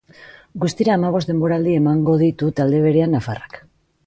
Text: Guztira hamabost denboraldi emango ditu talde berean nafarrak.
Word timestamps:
Guztira 0.63 0.95
hamabost 0.97 1.31
denboraldi 1.33 1.75
emango 1.83 2.17
ditu 2.23 2.53
talde 2.61 2.81
berean 2.89 3.19
nafarrak. 3.19 3.63